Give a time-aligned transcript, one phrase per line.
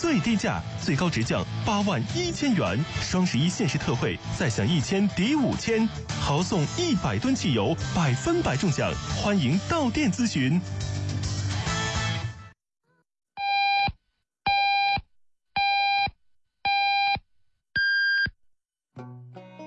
[0.00, 2.82] 最低价，最高直降八万一千元。
[3.02, 5.86] 双十一限时特惠，再享一千抵五千，
[6.18, 8.90] 豪送一百吨汽油，百分百中奖。
[9.22, 10.58] 欢迎到店咨询。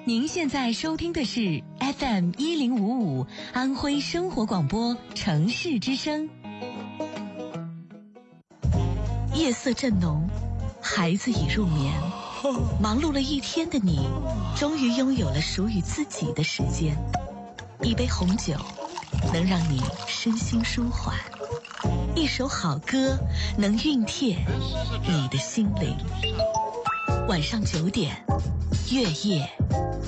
[0.03, 1.63] 您现在收听的是
[1.99, 6.27] FM 一零五五安徽生活广播城市之声。
[9.43, 10.25] 夜色正浓，
[10.81, 11.93] 孩子已入眠，
[12.81, 14.07] 忙碌了一天的你，
[14.55, 16.95] 终于拥有了属于自己的时间。
[17.81, 18.53] 一杯红酒，
[19.33, 21.13] 能让你身心舒缓；
[22.15, 23.17] 一首好歌，
[23.57, 24.37] 能熨帖
[25.05, 25.93] 你的心灵。
[27.27, 28.15] 晚上九点，
[28.91, 29.45] 月夜。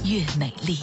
[0.06, 0.78] 越美丽。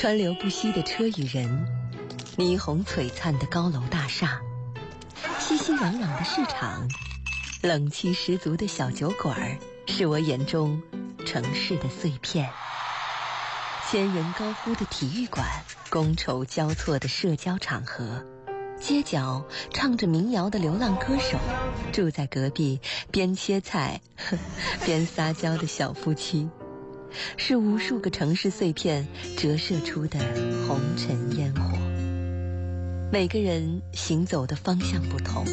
[0.00, 1.68] 川流不息的车与人，
[2.38, 4.40] 霓虹璀璨的高楼大厦，
[5.38, 6.88] 熙熙攘攘的市场，
[7.60, 10.80] 冷气十足的小酒馆，是我眼中
[11.26, 12.48] 城市的碎片。
[13.90, 15.46] 千人高呼的体育馆，
[15.90, 18.24] 觥筹交错的社交场合。
[18.80, 21.38] 街角唱着民谣的流浪歌手，
[21.92, 22.80] 住在隔壁
[23.10, 24.00] 边切菜
[24.86, 26.48] 边撒娇的小夫妻，
[27.36, 30.18] 是无数个城市碎片折射出的
[30.66, 31.78] 红尘烟火。
[33.12, 35.44] 每个人行走的方向不同，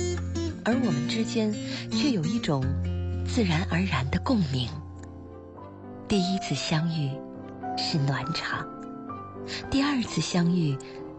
[0.64, 1.54] 而我们之间
[1.92, 2.64] 却有一种
[3.26, 4.70] 自然而然的共鸣。
[6.08, 7.12] 第一次相遇
[7.78, 8.68] 是暖场，
[9.70, 10.78] 第二次相遇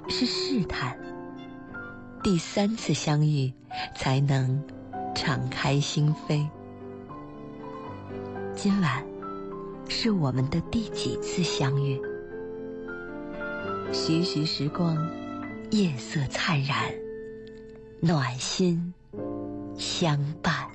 [0.09, 0.97] 是试探。
[2.23, 3.53] 第三次相遇，
[3.97, 4.63] 才能
[5.15, 6.49] 敞开心扉。
[8.55, 9.05] 今晚
[9.89, 12.01] 是我们的第几次相遇？
[13.93, 14.97] 徐徐时光，
[15.71, 16.77] 夜色灿然，
[18.01, 18.93] 暖心
[19.79, 20.68] 相伴。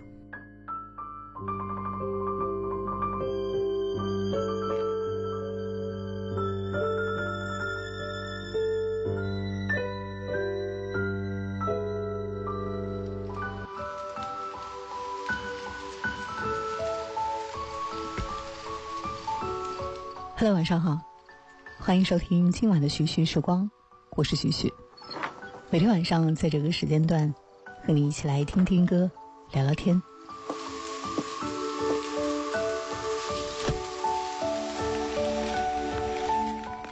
[20.63, 20.97] 晚上好，
[21.77, 23.69] 欢迎收听今晚的徐徐时光，
[24.11, 24.73] 我是徐徐。
[25.69, 27.35] 每天晚上在这个时间段，
[27.85, 29.11] 和你一起来听听歌，
[29.51, 30.01] 聊聊天。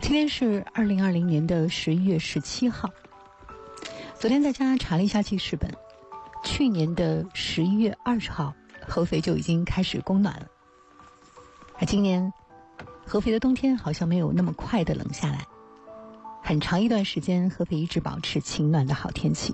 [0.01, 2.89] 今天是二零二零年的十一月十七号。
[4.19, 5.73] 昨天在家查了一下记事本，
[6.43, 8.53] 去年的十一月二十号，
[8.85, 10.47] 合肥就已经开始供暖了，
[11.79, 12.33] 而今年。
[13.11, 15.45] 合肥的冬天好像没有那么快的冷下来，
[16.41, 19.53] 很长一段时间，合肥一直保持晴暖的好天气。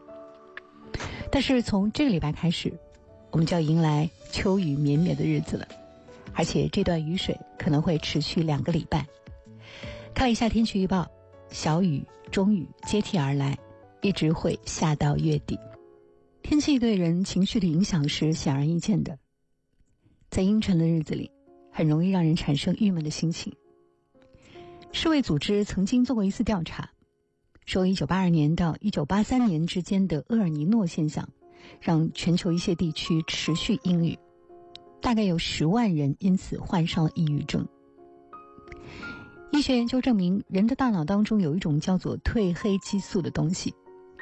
[1.32, 2.72] 但是从这个礼拜开始，
[3.32, 5.68] 我们就要迎来秋雨绵绵的日子了，
[6.36, 9.04] 而且这段雨水可能会持续两个礼拜。
[10.14, 11.10] 看一下天气预报，
[11.50, 13.58] 小雨、中雨接替而来，
[14.02, 15.58] 一直会下到月底。
[16.44, 19.18] 天气对人情绪的影响是显而易见的，
[20.30, 21.32] 在阴沉的日子里。
[21.78, 23.54] 很容易让人产生郁闷的心情。
[24.92, 26.90] 世卫组织曾经做过一次调查，
[27.68, 31.30] 说一九八二年到一九八三年之间的厄尔尼诺现象，
[31.80, 34.18] 让全球一些地区持续阴雨，
[35.00, 37.64] 大概有十万人因此患上了抑郁症。
[39.52, 43.72] 医学研究证明，人的大脑当中有一种叫做褪黑激素的东西，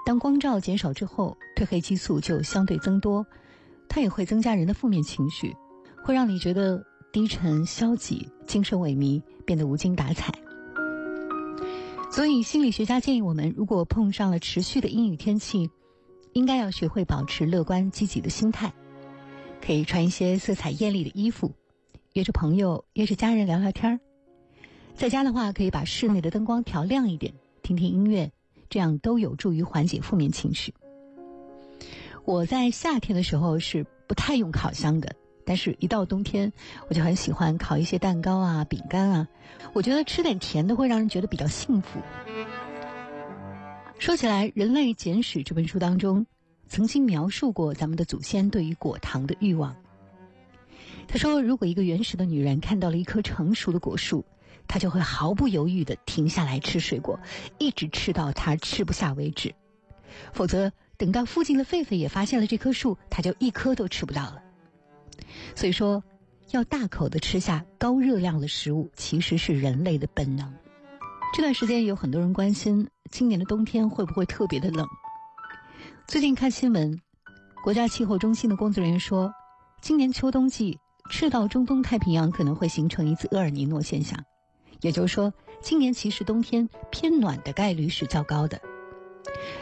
[0.05, 3.25] 当光照减少之后，褪黑激素就相对增多，
[3.87, 5.55] 它也会增加人的负面情绪，
[6.03, 6.85] 会让你觉得。
[7.15, 10.33] 低沉、消极、精神萎靡，变得无精打采。
[12.11, 15.69] 所以，心理学家建议我们，如果碰上了持续的阴雨天气，
[16.33, 18.73] 应该要学会保持乐观积极的心态，
[19.61, 21.53] 可以穿一些色彩艳丽的衣服，
[22.11, 23.99] 约着朋友、约着家人聊聊天儿。
[24.93, 28.29] 在家的话，可以把室内的灯光调亮一点，听听音乐，
[28.69, 30.73] 这样都有助于缓解负面情绪。
[32.25, 35.15] 我在夏天的时候是不太用烤箱的。
[35.45, 36.51] 但是，一到冬天，
[36.89, 39.27] 我就很喜欢烤一些蛋糕啊、饼干啊。
[39.73, 41.99] 我觉得吃点甜的会让人觉得比较幸福。
[43.99, 46.25] 说起来，《人类简史》这本书当中，
[46.67, 49.75] 曾经描述过咱们的祖先对于果糖的欲望。
[51.07, 54.25] 他说，如果一个原始的女人看到了一棵成熟的果树，
[54.67, 57.19] 她就会毫不犹豫地停下来吃水果，
[57.59, 59.53] 一直吃到她吃不下为止。
[60.33, 64.41] 否则，等到附近的狒狒也发现了这棵树，她就一颗都吃不到了。
[65.55, 66.03] 所以说，
[66.51, 70.53] 要大口的吃下高热量的食物，其实是人类的本能。
[71.33, 74.87] 这段时间有很多人关心今年的冬天会不会特别的冷。
[76.07, 77.01] 最近看新闻，
[77.63, 79.33] 国家气候中心的工作人员说，
[79.81, 80.79] 今年秋冬季
[81.09, 84.23] 赤道中东太平洋可能会形成一次厄尔尼诺现象，
[84.81, 88.61] 也就是说，今年其实冬天偏暖的概率是较高的。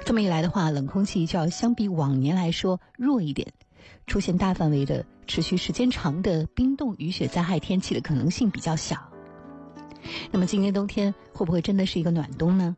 [0.06, 3.52] 这么一来的话，冷空气就要相比往年来说弱一点，
[4.06, 8.98] 出现大范围的、持续时间长的冰冻雨雪灾害天气的可能性比较小。
[10.32, 12.76] 那么今年冬天会不会真的是一个暖冬呢？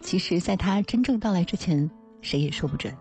[0.00, 1.90] 其实，在它真正到来之前，
[2.22, 2.96] 谁也说不准。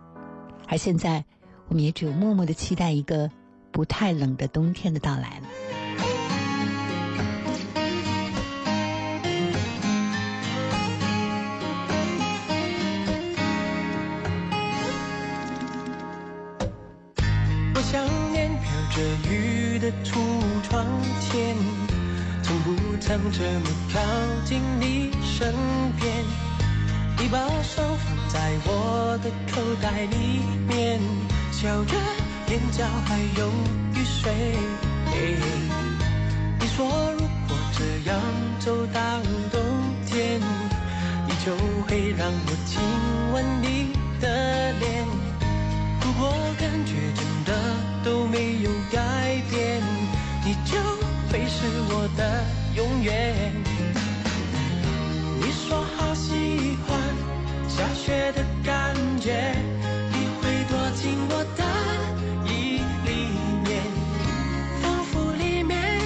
[0.67, 1.25] 而现在，
[1.67, 3.31] 我们也只有默默的期待一个
[3.71, 5.47] 不太冷的冬天的到来了。
[19.89, 20.13] 的橱
[20.69, 20.85] 窗
[21.19, 21.55] 前。
[22.43, 23.99] 从不曾这么靠
[24.45, 25.53] 近你身
[25.99, 26.23] 边，
[27.17, 30.99] 你把手放在我的口袋里面，
[31.51, 31.95] 笑着
[32.49, 33.49] 眼角还有
[33.95, 34.31] 雨水。
[36.59, 38.19] 你说如果这样
[38.59, 39.01] 走到
[39.51, 39.59] 冬
[40.05, 40.39] 天，
[41.27, 41.55] 你就
[41.87, 42.79] 会让我亲
[43.33, 45.05] 吻你的脸。
[46.01, 47.53] 如果感觉真的
[48.09, 48.99] 都没有改
[49.51, 49.79] 变，
[50.43, 50.77] 你就。
[51.31, 52.43] 会是我的
[52.75, 53.53] 永远。
[55.39, 56.97] 你说好喜欢
[57.69, 59.53] 下雪的感觉，
[60.09, 61.63] 你会躲进我的
[62.49, 63.29] 衣里
[63.63, 63.69] 面，
[64.81, 66.01] 仿佛里面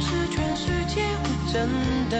[0.00, 1.06] 是全世界。
[1.22, 1.70] 我真
[2.10, 2.14] 的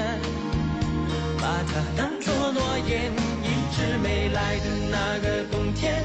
[1.40, 3.10] 把它当作诺言，
[3.42, 6.04] 一直没来的那个冬天，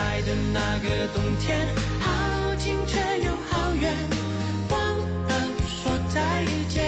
[0.00, 1.68] 来的那个冬天，
[2.00, 3.94] 好近却又好远，
[4.70, 4.78] 忘
[5.28, 5.30] 了
[5.68, 6.78] 说再见。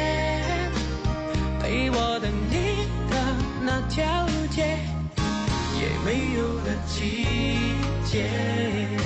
[1.61, 3.15] 陪我等你的
[3.61, 4.79] 那条街，
[5.79, 7.27] 也没有了季
[8.11, 9.02] 节。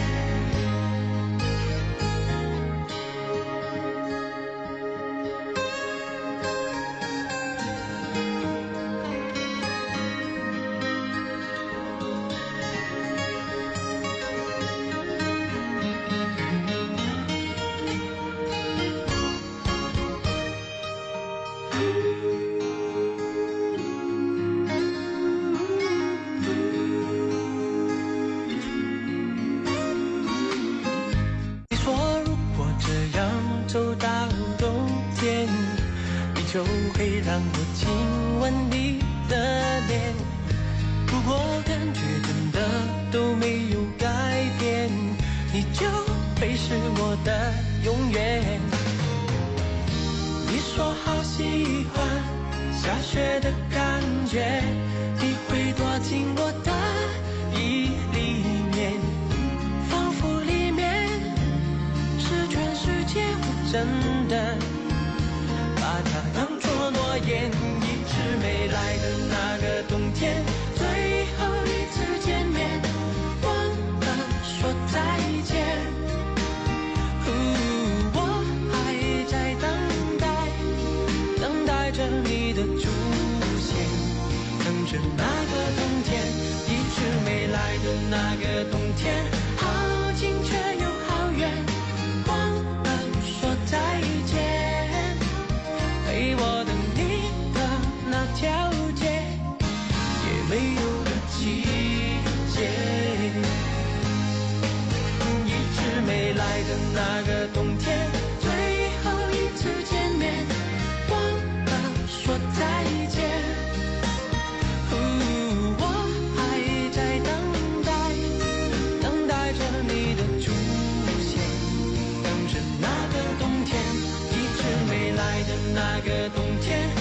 [125.76, 126.95] 那个冬天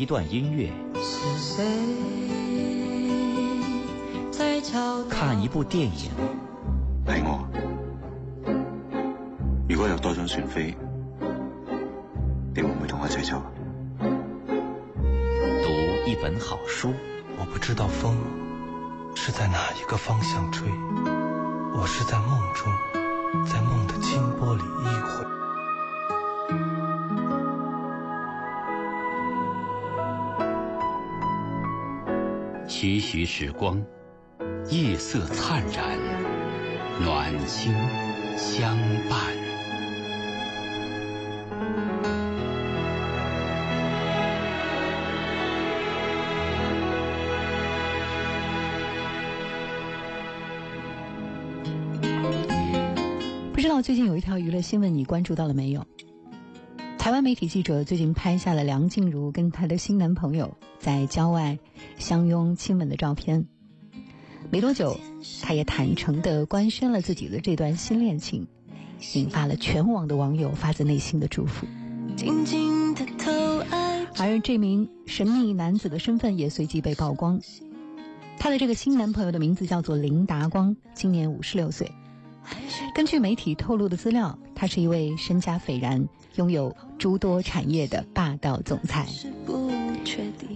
[0.00, 1.62] 一段音乐，是谁
[4.30, 6.10] 在敲看一部电影，
[7.06, 7.46] 係我。
[9.68, 10.74] 如果有多张船飞，
[12.54, 13.42] 你會唔會同我一齊走？
[15.62, 15.68] 讀
[16.08, 16.94] 一本好书，
[17.38, 18.16] 我不知道风
[19.14, 20.66] 是在哪一个方向吹，
[21.74, 22.72] 我是在梦中，
[23.44, 25.29] 在梦的清波里依會。
[32.82, 33.78] 徐徐时光，
[34.70, 35.98] 夜色灿然，
[37.04, 37.74] 暖心
[38.38, 38.74] 相
[39.06, 39.20] 伴。
[53.52, 55.86] 不知道最近有一条娱乐新闻，你关注到了没有？
[56.96, 61.58] 台湾媒体记者最近拍下了梁静茹跟她的新男朋友在郊外
[61.98, 63.46] 相拥亲吻的照片。
[64.50, 64.98] 没多久，
[65.42, 68.48] 他也坦诚地官宣了自己的这段新恋情，
[69.14, 71.66] 引发了全网的网友发自内心的祝福。
[72.16, 77.40] 静静的偷爱而这名神秘男子的身份也随即被曝光。
[78.38, 81.92] 他的这个新男朋友的名字叫做林达光，今年五十六岁。
[82.94, 89.06] 根据媒体透露的资料，他是一位身家斐然、拥有诸多产业的霸道总裁。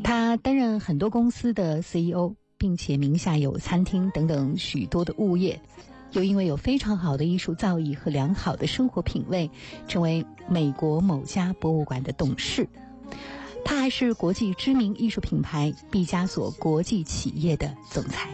[0.02, 5.60] 他担任很多公司的 CEO，并且名下有餐厅等等许多的物业，
[6.12, 9.50] 又因为有非常好的艺术造诣和良好的生活品味，
[9.88, 12.68] 成为美国某家博物馆的董事。
[13.64, 18.28] 他还是国际知名艺术品牌毕加索国际企业的总裁。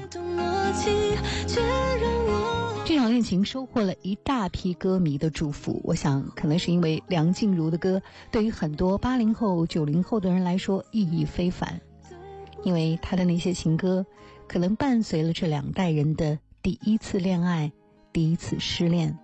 [2.91, 5.81] 这场恋情收获了一大批歌迷的祝福。
[5.85, 11.81] 我想，可能是因为梁静茹的歌对于很多八零后、九零后的人来说意义非凡，
[12.65, 14.05] 因为她的那些情歌，
[14.49, 17.71] 可能伴随了这两代人的第一次恋爱、
[18.13, 19.17] 第一次失恋，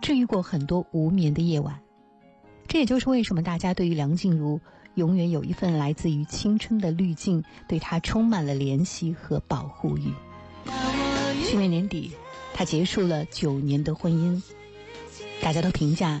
[0.00, 1.78] 治愈过很多无眠的夜晚。
[2.66, 4.60] 这也就是为什么大家对于梁静茹
[4.96, 10.12] 永远有一份来自于青春的滤镜，对她充满了怜惜和保护欲。
[11.44, 12.10] 去年年底，
[12.54, 14.42] 他结束了九年的婚姻，
[15.40, 16.20] 大家都评价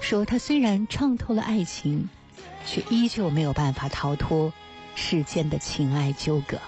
[0.00, 2.08] 说，他虽然唱透了爱情，
[2.66, 4.52] 却依旧没有办法逃脱
[4.94, 6.58] 世间的情爱纠葛。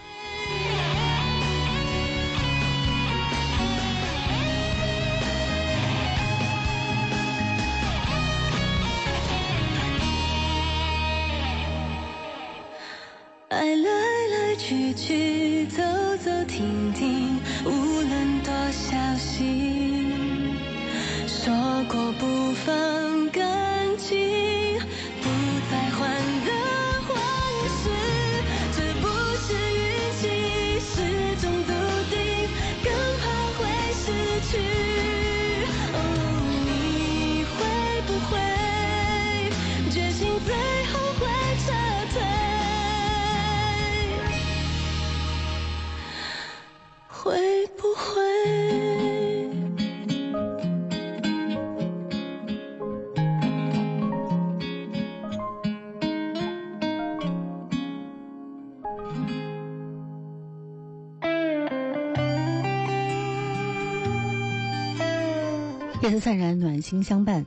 [66.09, 67.45] 夜色灿然，暖心相伴。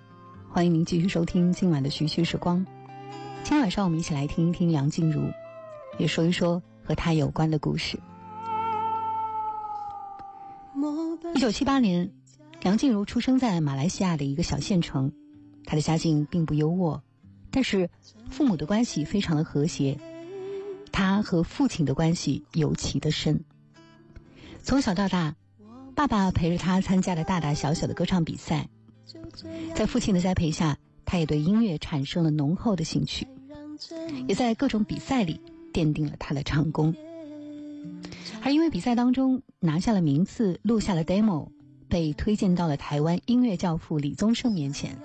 [0.48, 2.64] 欢迎您继续收听今晚的徐徐时光。
[3.44, 5.32] 今天晚上我们一起来听一听梁静茹，
[5.98, 8.00] 也说一说和她有关的故事。
[11.34, 12.12] 一九七八年，
[12.62, 15.12] 梁静茹出生在马来西亚的一个小县城，
[15.66, 17.02] 她的家境并不优渥，
[17.50, 17.90] 但是
[18.30, 19.98] 父母的关系非常的和谐，
[20.92, 23.44] 她和父亲的关系尤其的深。
[24.62, 25.36] 从小到大，
[26.02, 28.68] 爸爸陪着他参加了大大小小的歌唱比赛，
[29.76, 33.28] 在父亲的栽培下，他也对音乐产生了浓厚的兴趣，
[34.28, 35.40] 也在各种比赛里
[35.72, 36.96] 奠定了他的唱功。
[38.42, 41.50] 而因为比赛当中拿下了名次，录下了 demo，
[41.88, 44.98] 被推荐到了台湾音乐教父李宗盛面前。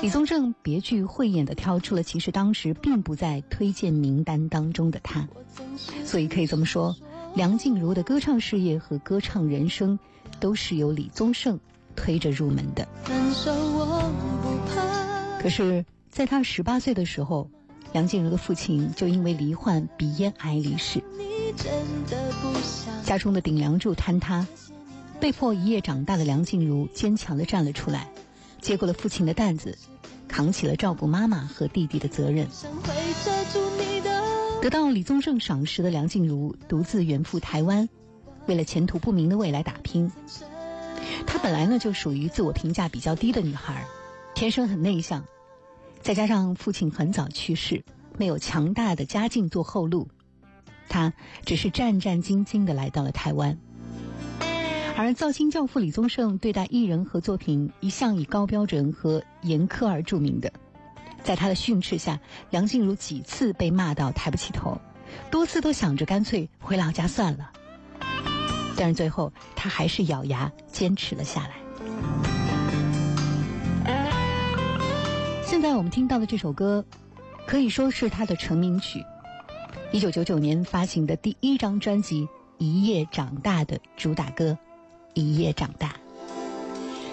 [0.00, 5.28] 李宗盛别具慧眼地挑出了其实当时并不在推荐名单当中的他，
[6.06, 6.96] 所以可以这么说，
[7.38, 9.96] 梁静茹的歌唱事业和歌唱人生
[10.40, 11.60] 都是由李宗盛
[11.94, 12.88] 推着入门的。
[15.40, 17.48] 可是，在她十八岁的时候，
[17.92, 21.00] 梁静茹的父亲就因为罹患鼻咽癌离世。
[23.04, 24.44] 家中的顶梁柱坍塌，
[25.20, 28.10] 被迫一夜长大的梁静茹坚强地站了出来，
[28.60, 29.78] 接过了父亲的担子，
[30.26, 32.48] 扛起了照顾妈妈和弟弟的责任。
[34.60, 37.88] 得到李宗盛赏识的梁静茹，独自远赴台湾，
[38.46, 40.10] 为了前途不明的未来打拼。
[41.26, 43.86] 她本来呢就属于自我评价比较低的女孩，
[44.34, 45.24] 天生很内向，
[46.02, 47.84] 再加上父亲很早去世，
[48.18, 50.08] 没有强大的家境做后路，
[50.88, 51.12] 她
[51.44, 53.56] 只是战战兢兢的来到了台湾。
[54.96, 60.52] 而造星教父李宗盛对待艺人和作品一向以高标准和严苛而著名的，
[61.28, 62.18] 在他的训斥下，
[62.48, 64.80] 梁静茹几次被骂到抬不起头，
[65.30, 67.50] 多次都想着干脆回老家算了。
[68.78, 71.50] 但是最后，他还是咬牙坚持了下来。
[75.44, 76.82] 现在我们听到的这首歌，
[77.46, 79.04] 可以说是他的成名曲，
[79.92, 82.22] 一九九九年发行的第一张专辑
[82.56, 84.56] 《一夜长大》的主打歌。
[85.12, 85.94] 一夜长大，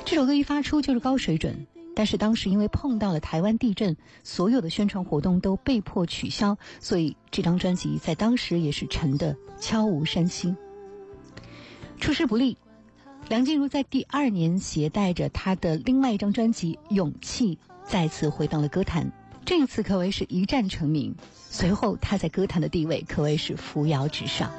[0.05, 10.55] 这首歌一发出就是高水准，但是当时因为碰到了台湾地震，所有的宣传活动都被迫取消，所以这张专辑在当时也是沉的悄无声息。
[11.99, 12.57] 出师不利，
[13.29, 17.55] 梁静茹在第二年携带着她的另外一张专辑《勇气》
[17.87, 19.11] 再次回到了歌坛，
[19.45, 21.15] 这一次可谓是一战成名。
[21.33, 24.51] 随后她在歌坛的地位可谓是扶摇直上。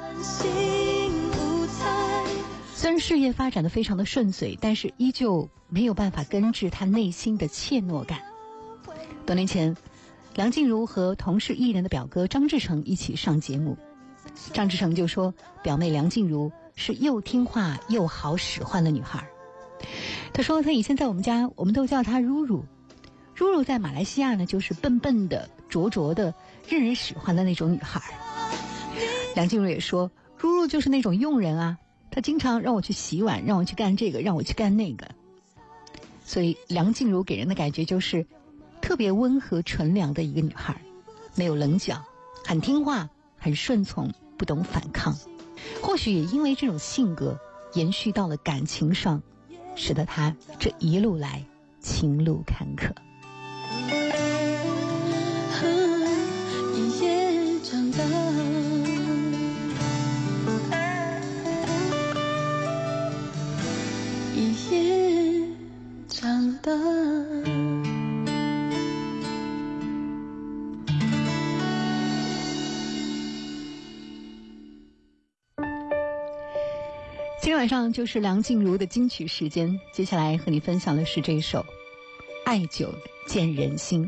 [2.77, 8.19] 虽然事业发展的非常的顺遂，但是依旧没有办法根治他内心的怯懦感。
[9.25, 9.75] 多年前，
[10.35, 13.75] 梁静茹和同是艺人的表哥张志成一起上节目，
[14.53, 19.27] 张志成就说表妹梁静茹是又听话又好使唤的女孩。
[20.31, 22.63] 他说他以前在我们家，我们都叫她如如，
[23.33, 26.31] 如如在马来西亚呢就是笨笨的、拙拙的、
[26.69, 27.99] 任人使唤的那种女孩。
[29.33, 31.79] 梁静茹也说，如如就是那种佣人啊。
[32.17, 35.07] 他经常让我去洗碗，让我去干这个，让我去干那个。
[36.25, 38.25] 所以梁静茹给人的感觉就是
[38.81, 40.81] 特别温和纯良的一个女孩，
[41.35, 42.03] 没有棱角，
[42.43, 45.15] 很听话，很顺从，不懂反抗。
[45.83, 47.39] 或许也因为这种性格，
[47.73, 49.21] 延续到了感情上，
[49.75, 51.45] 使得她这一路来
[51.79, 52.95] 情路坎坷。
[66.67, 66.75] 今
[77.43, 81.59] 天晚上就是梁静茹的金曲时间，接下来和你分享的是这首
[82.43, 82.93] 《爱久
[83.27, 84.03] 见人心》。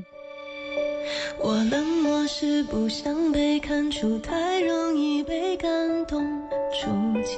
[1.41, 6.21] 我冷漠是不想被看出，太容易被感动
[6.73, 6.89] 触
[7.23, 7.37] 及。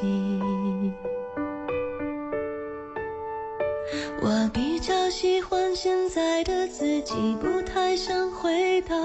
[5.84, 8.96] 现在的自己，不太想回到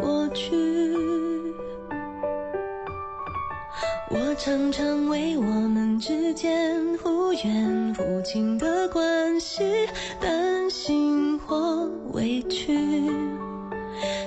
[0.00, 0.54] 过去。
[4.12, 9.88] 我常常为我们之间忽远忽近的关系
[10.20, 12.78] 担心或委屈，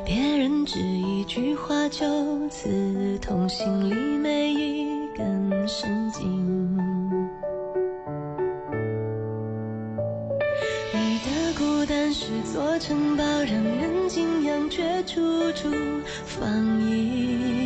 [0.05, 2.05] 别人只一句话就
[2.49, 6.46] 刺痛心里每一根神经。
[12.79, 15.69] 城堡，让人敬仰却处处
[16.25, 17.56] 防御。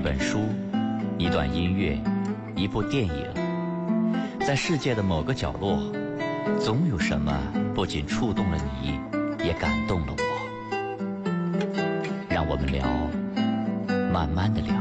[0.00, 0.48] 一本书，
[1.18, 1.94] 一段音乐，
[2.56, 3.26] 一部电影，
[4.40, 5.78] 在世界的某个角落，
[6.58, 7.38] 总有什么
[7.74, 8.98] 不仅触动了你，
[9.44, 10.24] 也感动了我。
[12.30, 12.82] 让我们聊，
[14.10, 14.72] 慢慢的聊，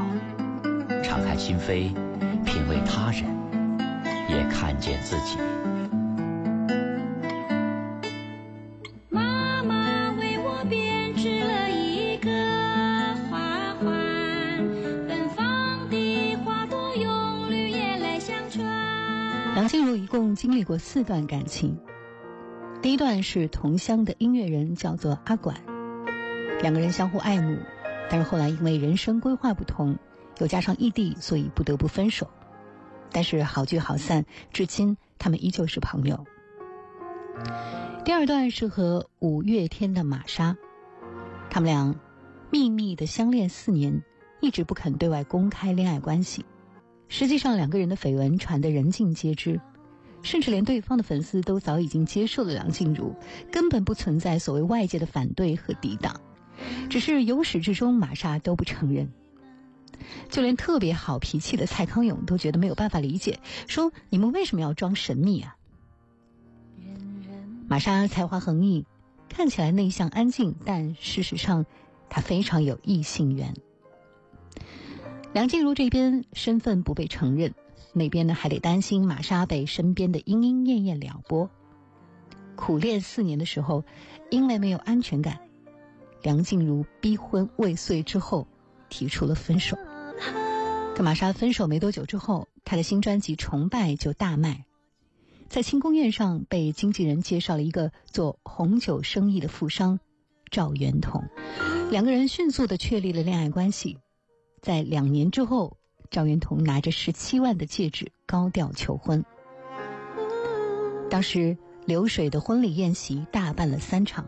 [1.03, 1.93] 敞开心扉，
[2.45, 3.25] 品味他人，
[4.29, 5.37] 也看见自己。
[20.69, 21.75] 过四段感情，
[22.79, 25.57] 第一段是同乡的音乐人，叫做阿管，
[26.61, 27.57] 两个人相互爱慕，
[28.07, 29.97] 但是后来因为人生规划不同，
[30.37, 32.29] 又加上异地，所以不得不分手。
[33.11, 36.23] 但是好聚好散，至今他们依旧是朋友。
[38.05, 40.55] 第二段是和五月天的玛莎，
[41.49, 41.95] 他们俩
[42.51, 44.03] 秘密的相恋四年，
[44.39, 46.45] 一直不肯对外公开恋爱关系。
[47.07, 49.59] 实际上，两个人的绯闻传得人尽皆知，
[50.21, 53.15] 甚至连对方的粉丝都早已经接受了梁静茹，
[53.51, 56.19] 根本不存在所谓外界的反对和抵挡，
[56.89, 59.11] 只是由始至终玛莎都不承认。
[60.29, 65.55] 就连特别好脾气的蔡康永都觉得没有办法理解，说：“你们为什么要装神秘啊？”
[67.67, 68.85] 玛莎才华横溢，
[69.27, 71.65] 看起来内向安静，但事实上，
[72.09, 73.53] 她非常有异性缘。
[75.33, 77.53] 梁静茹这边身份不被承认，
[77.93, 81.49] 那边呢还得担心玛莎被身边的莺莺燕燕撩拨。
[82.55, 83.83] 苦练四年的时候，
[84.29, 85.39] 因为没有安全感，
[86.21, 88.47] 梁静茹逼婚未遂之后，
[88.89, 89.77] 提出了分手。
[90.93, 94.65] 跟玛莎分手没多久之后，她的新专辑《崇拜》就大卖，
[95.47, 100.01] 在庆功宴上被经纪人介绍了一个做红酒生意的富商
[100.51, 101.23] 赵元同，
[101.89, 103.97] 两个人迅速的确立了恋爱关系。
[104.61, 105.77] 在两年之后，
[106.11, 109.23] 赵元同拿着十七万的戒指高调求婚。
[111.09, 114.27] 当时流水的婚礼宴席大办了三场，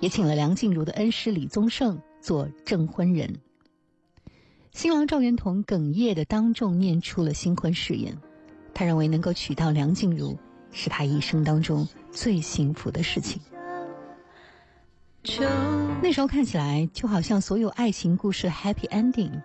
[0.00, 3.40] 也请了梁静茹的恩师李宗盛做证婚人。
[4.72, 8.16] 新郎赵元同哽咽的当众念出了新婚誓言，
[8.72, 10.38] 他认为能够娶到梁静茹
[10.70, 13.42] 是他一生当中最幸福的事情。
[16.02, 19.42] 那时候看起来就好像所有爱情故事 happy ending，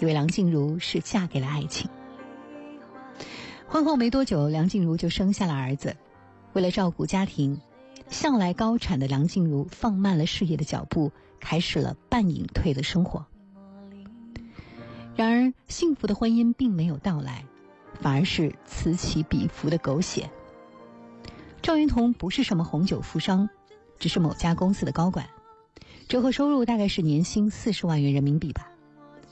[0.00, 1.88] 因为梁静茹是嫁给了爱情。
[3.68, 5.96] 婚后没多久，梁静茹就生下了儿子。
[6.52, 7.60] 为了照顾家庭，
[8.08, 13.26] 向来高产的梁静茹放慢了事业的脚步，开始了半隐退的生活。
[15.14, 17.44] 然而，幸福的婚姻并没有到来，
[18.00, 20.30] 反而是此起彼伏的狗血。
[21.62, 23.48] 赵云彤不是什么红酒富商。
[23.98, 25.28] 只是某家公司的高管，
[26.08, 28.69] 折合收入大概是年薪四十万元人民币吧，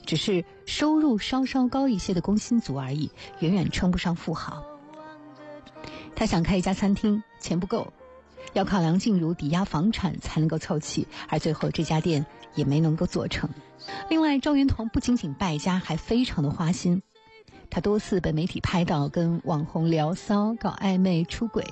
[0.09, 4.65] 只是收入稍稍高一些的工薪族而已，远远称不上富豪。
[6.17, 7.93] 他想开一家餐厅，钱不够，
[8.55, 13.51] 要靠梁静茹抵押房产才能够凑齐，而最后这家店也没能够做成。
[14.09, 17.03] 另外，赵云彤不仅仅败家，还非常的花心，
[17.69, 21.63] 他多次被媒体拍到跟网红聊骚、搞暧昧、出轨。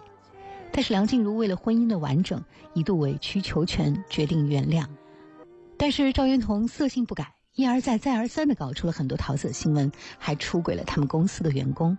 [0.72, 2.44] 但是梁静茹为了婚姻的完整，
[2.74, 4.84] 一度委曲求全，决定原谅。
[5.78, 11.96] 但是赵元彤色性不改，一而再、再而三的搞出了很多桃色新闻，还出轨了他们公司的员工。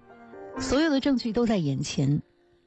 [0.59, 2.21] 所有的证据都在眼前，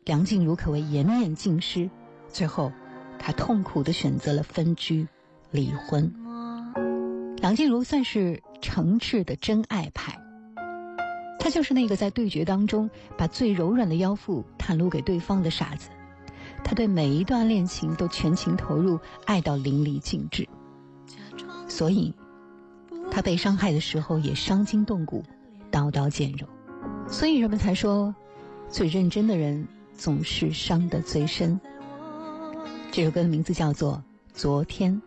[0.05, 1.89] 梁静茹可谓颜面尽失。
[2.29, 2.73] 最后，
[3.17, 5.07] 她痛苦的选择了分居、
[5.53, 6.13] 离婚。
[7.37, 10.21] 梁静茹算是诚挚的真爱派。
[11.39, 15.91] 她就是那个在对决当中把最柔软的腰腹袒露给对方的傻子。
[16.65, 20.49] 他对每一段恋情都全情投入，爱到淋漓尽致，
[21.69, 22.15] 所以，
[23.11, 25.25] 他被伤害的时候也伤筋动骨，
[25.71, 26.47] 刀刀见肉，
[27.09, 28.15] 所以人们才说，
[28.69, 31.61] 最认真的人总是伤得最深。
[32.93, 34.03] 这首歌的名字叫做
[34.35, 35.01] 《昨天》。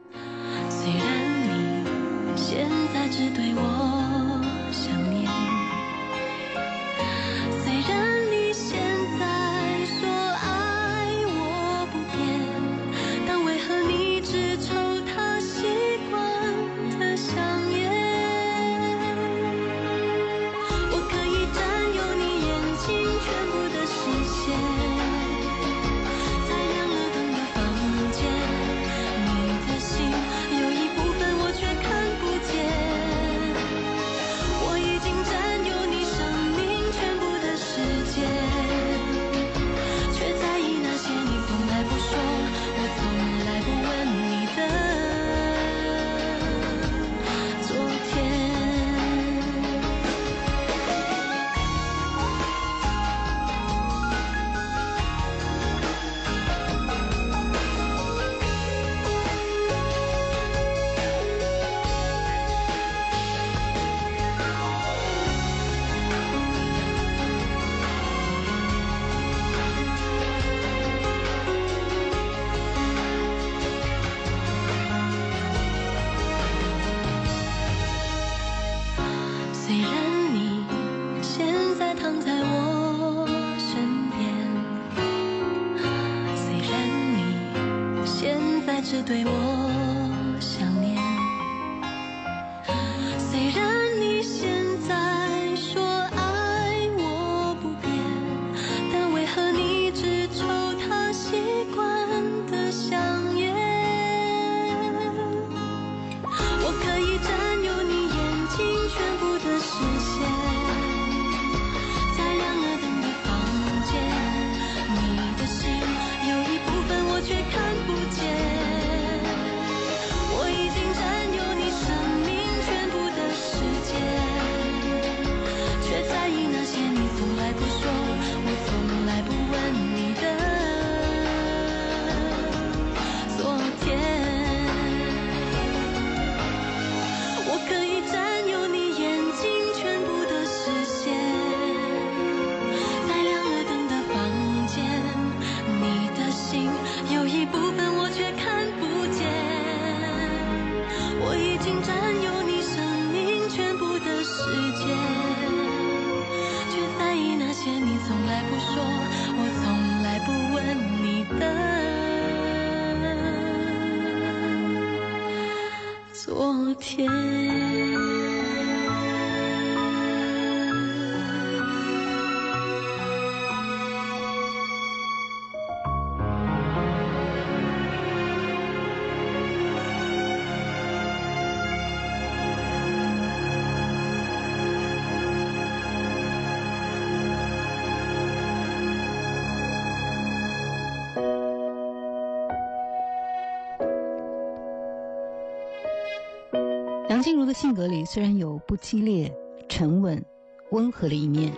[197.13, 199.31] 梁静茹的性格里虽然有不激烈、
[199.69, 200.25] 沉稳、
[200.71, 201.53] 温和的一面，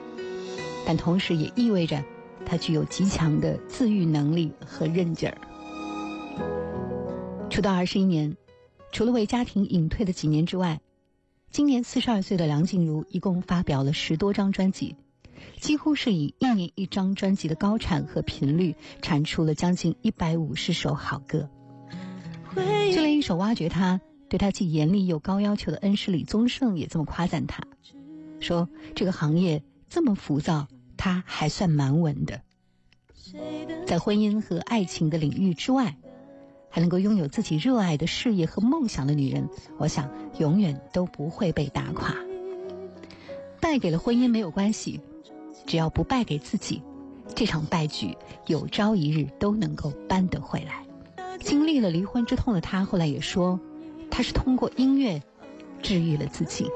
[0.85, 2.03] 但同时也意味着
[2.45, 5.37] 她具有极强的自愈能力和韧劲儿。
[7.49, 8.35] 出道二十一年，
[8.91, 10.81] 除了为家庭隐退的几年之外，
[11.51, 14.97] 今年四十二岁的梁静茹一共发表了十多张专辑，
[15.61, 21.49] 几乎是以一年一张专辑的高产和频率，产出了将近一百五十首好歌。
[22.93, 24.01] 就连一首挖掘她。
[24.27, 27.63] 对他既严厉又高要求的恩师李宗盛也这么夸赞他，
[28.39, 32.41] 说这个行业这么浮躁，他还算蛮稳的。
[33.85, 35.95] 在婚姻和爱情的领域之外，
[36.69, 40.09] 还能够拥有自己热爱的事业和梦想的女人，我想
[40.39, 42.15] 永远都不会被打垮。
[43.61, 44.99] 败给了婚姻没有关系，
[45.65, 46.81] 只要不败给自己，
[47.35, 50.85] 这场败局有朝一日都能够扳得回来。
[51.39, 53.59] 经历了离婚之痛的她，后来也说。
[54.15, 55.21] 他是通过音乐
[55.83, 56.71] 治愈了自己。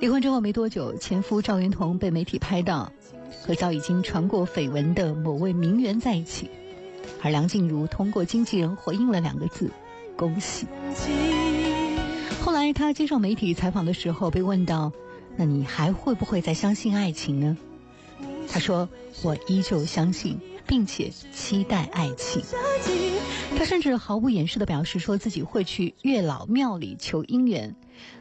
[0.00, 2.92] 离婚之后没多久，前夫赵云彤被媒体拍到
[3.40, 6.50] 和早已经传过绯闻的某位名媛在一起，
[7.22, 9.70] 而梁静茹通过经纪人回应了两个字：
[10.14, 10.66] 恭喜。
[12.42, 14.92] 后来她接受媒体采访的时候被问到
[15.36, 17.56] ：“那你还会不会再相信爱情呢？”
[18.46, 18.90] 她说
[19.24, 22.42] ：“我依旧相信，并且期待爱情。”
[23.56, 27.74] 他甚至毫不掩饰地表示，说自己会去月老庙里求姻缘，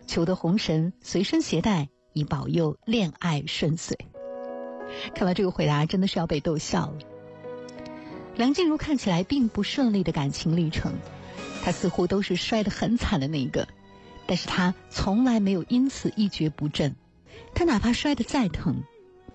[0.07, 3.97] 求得红绳随身携带，以保佑恋爱顺遂。
[5.13, 6.97] 看到这个回答，真的是要被逗笑了。
[8.35, 10.93] 梁静茹看起来并不顺利的感情历程，
[11.63, 13.67] 她似乎都是摔得很惨的那一个，
[14.25, 16.95] 但是她从来没有因此一蹶不振。
[17.53, 18.83] 她哪怕摔得再疼。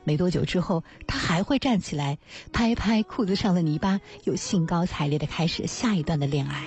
[0.04, 2.18] 没多久之后，他还会站起来，
[2.52, 6.64] 拍拍裤子上的泥巴，又兴高采烈地开始下一段的恋爱。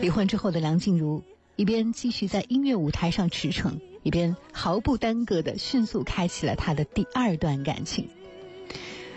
[0.00, 1.24] 离婚之后的梁静茹，
[1.56, 8.08] 一边继续在音乐舞台上驰骋，一边毫不耽搁地迅速开启了她的第二段感情。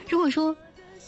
[0.10, 0.56] 如果说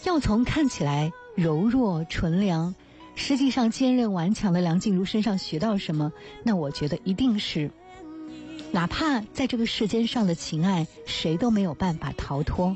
[0.04, 2.76] 要从看起来柔弱纯良，
[3.16, 6.12] 实际上坚韧顽强的梁静茹身上学到什么，
[6.44, 7.72] 那我觉得一定是。
[8.72, 12.76] 哪怕在这个世间上的情爱，谁都没有办法逃脱。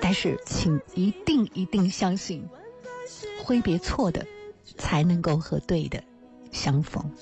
[0.00, 2.48] 但是，请一定一定相信，
[3.42, 4.26] 挥别错的，
[4.76, 6.02] 才能够和对的
[6.50, 7.12] 相逢。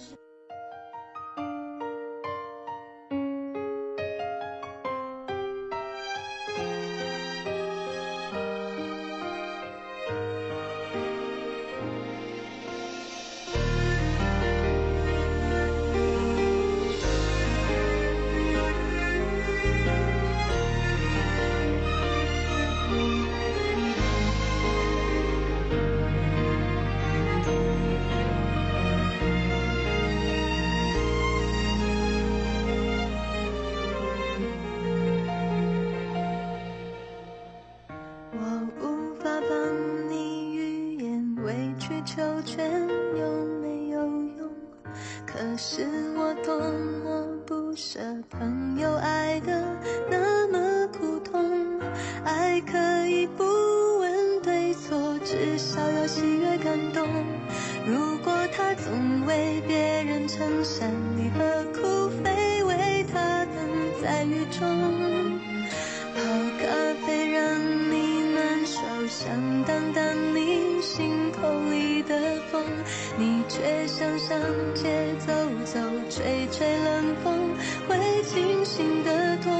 [73.18, 74.38] 你却想上
[74.74, 75.32] 街走
[75.64, 75.78] 走，
[76.10, 77.50] 吹吹冷风，
[77.86, 79.52] 会清醒得多。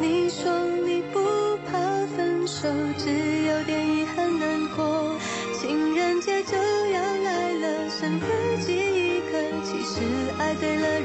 [0.00, 0.52] 你说
[0.86, 1.18] 你不
[1.66, 1.78] 怕
[2.16, 3.10] 分手，只
[3.44, 5.16] 有点遗憾难过。
[5.58, 8.26] 情人节就要来了，剩自
[8.64, 9.38] 己一个。
[9.62, 10.00] 其实
[10.38, 11.02] 爱对了，人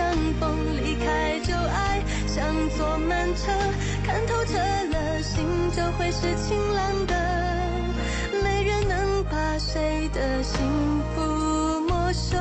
[0.00, 0.56] 相逢。
[0.82, 2.42] 离开就爱，像
[2.74, 3.52] 坐慢车，
[4.02, 5.44] 看透彻了，心
[5.76, 7.14] 就会是晴朗的。
[8.42, 10.58] 没人能把谁的幸
[11.14, 12.38] 福没收。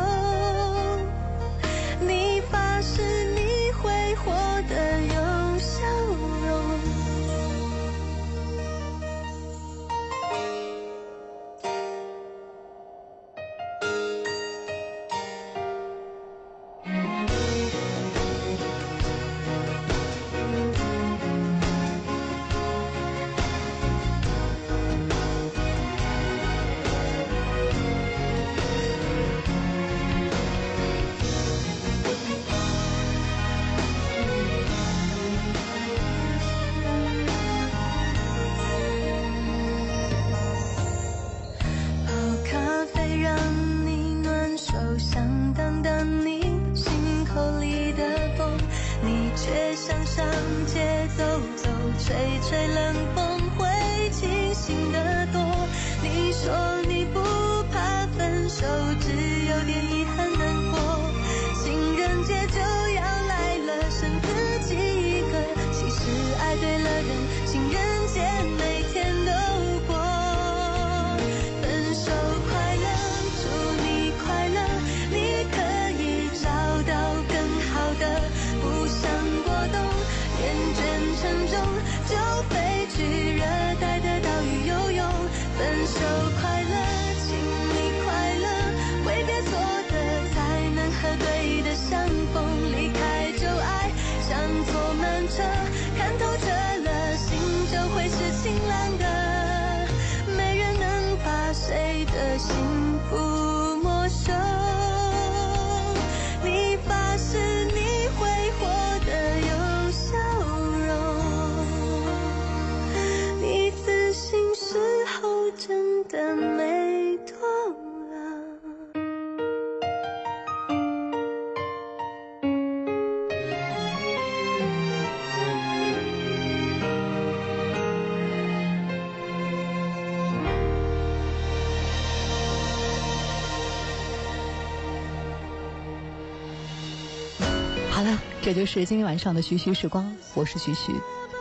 [138.50, 140.91] 这就是今天晚上的徐徐时光，我是徐徐。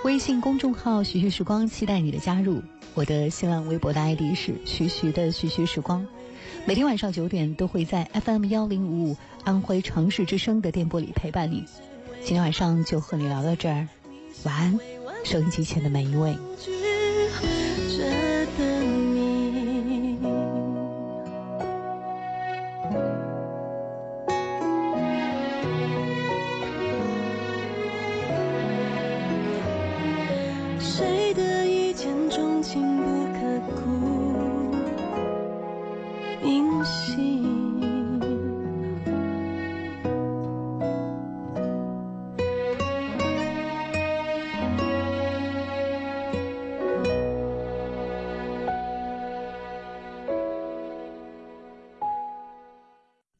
[0.04, 2.60] 微信公众号“徐徐时光”，期待你的加入。
[2.92, 6.06] 我的新浪微博的 ID 是徐徐的徐徐时光。
[6.66, 11.64] 每天晚上九点都会在 FM 幺零五五安徽城市之声的电波里陪伴你。
[12.20, 13.88] 今天晚上就和你聊到这儿，
[14.44, 14.78] 晚安，
[15.24, 16.36] 收音机前的每一位。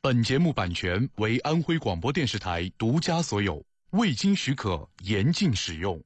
[0.08, 6.02] 本节目版权为安徽广播电视台独家所有，未经许可严禁使用。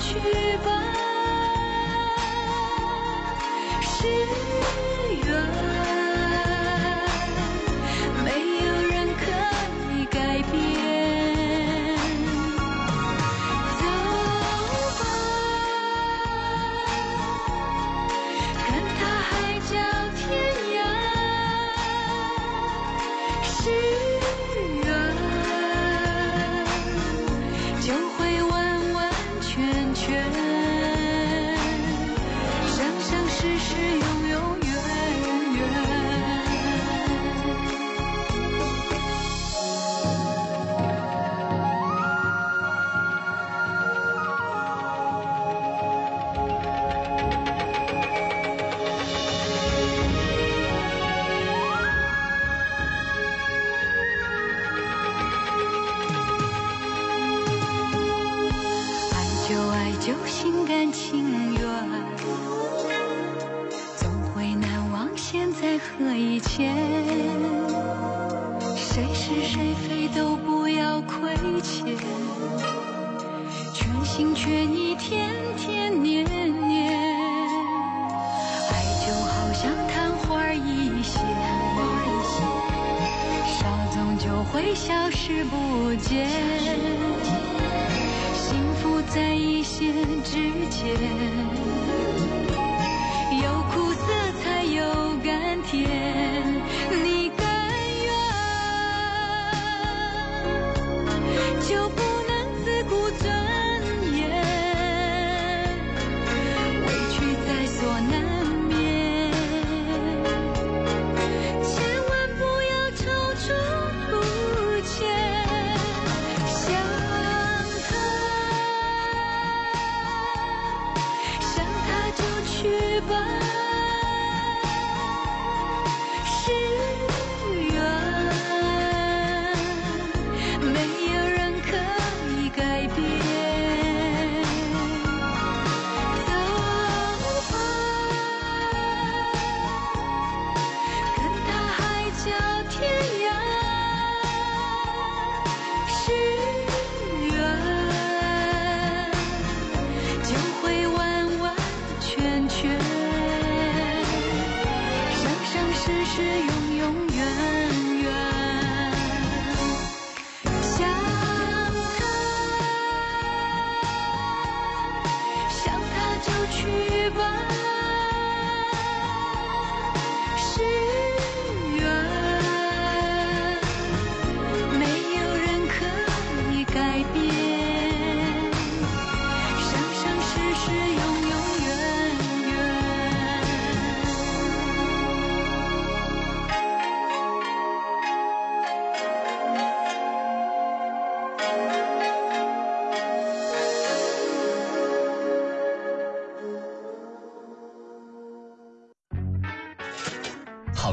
[0.00, 0.18] 去
[0.64, 0.70] 吧，
[3.82, 4.08] 是
[5.26, 5.99] 缘。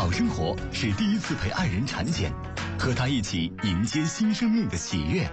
[0.00, 2.32] 好生活是第一次陪爱人产检
[2.78, 5.30] 和他一起迎接新生命的喜悦。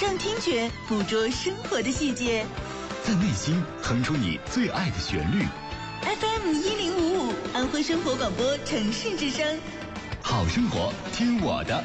[0.00, 2.46] 让听觉捕捉生活的细节。
[3.04, 5.44] 在内心哼出你最爱的旋律。
[6.02, 9.44] Fm 一零五五安徽生活广播城市之声。
[10.22, 11.84] 好生活听我的。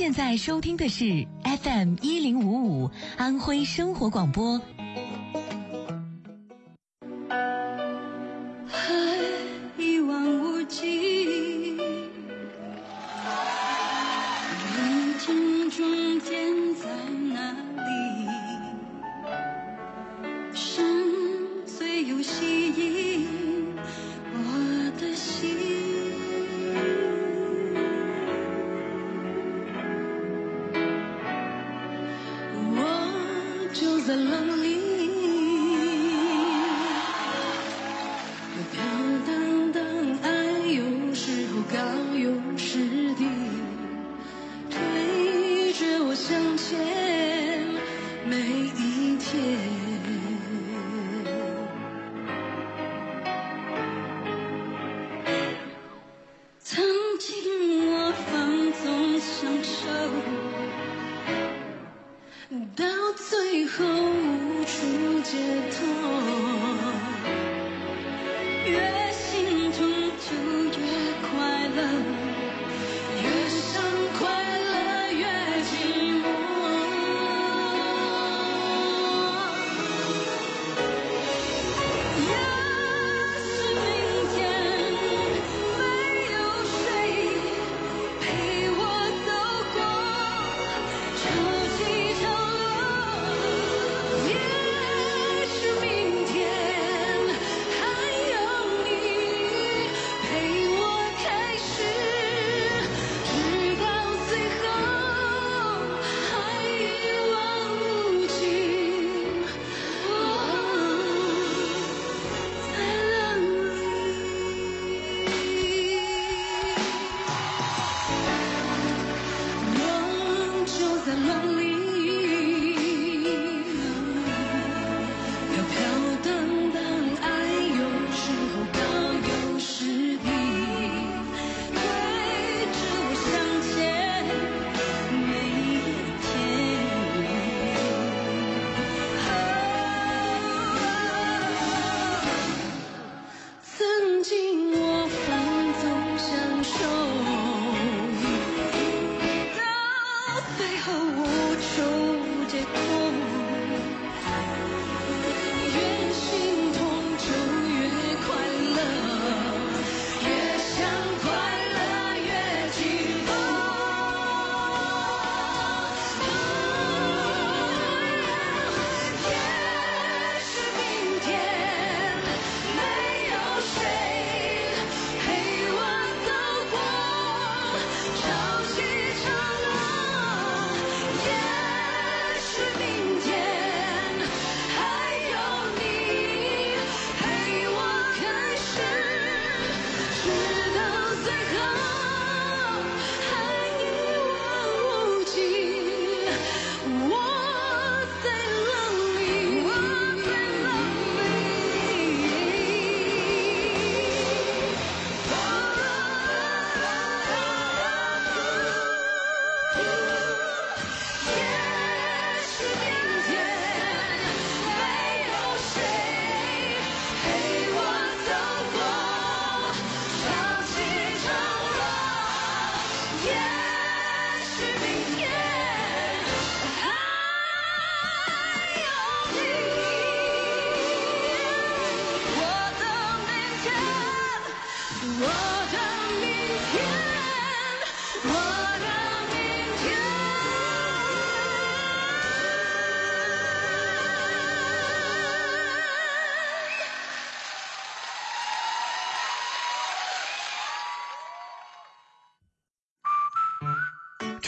[0.00, 4.58] 现在收听的是 fm 一零五五安徽生活广播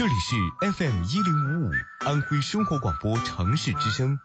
[0.03, 0.35] 这里是
[0.73, 4.19] fm 一零五五安徽生活广播城市之声